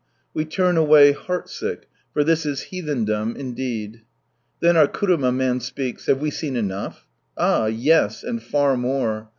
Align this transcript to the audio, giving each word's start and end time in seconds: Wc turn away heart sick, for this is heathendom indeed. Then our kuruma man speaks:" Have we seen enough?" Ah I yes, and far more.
Wc 0.35 0.49
turn 0.49 0.77
away 0.77 1.11
heart 1.11 1.47
sick, 1.47 1.87
for 2.11 2.23
this 2.23 2.43
is 2.43 2.61
heathendom 2.71 3.35
indeed. 3.35 4.01
Then 4.59 4.75
our 4.75 4.87
kuruma 4.87 5.31
man 5.31 5.59
speaks:" 5.59 6.07
Have 6.07 6.17
we 6.19 6.31
seen 6.31 6.55
enough?" 6.55 7.05
Ah 7.37 7.65
I 7.65 7.67
yes, 7.67 8.23
and 8.23 8.41
far 8.41 8.75
more. 8.75 9.29